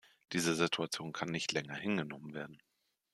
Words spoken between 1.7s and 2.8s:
hingenommen werden.